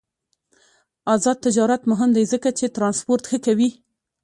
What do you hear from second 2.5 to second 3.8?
چې ترانسپورت ښه کوي.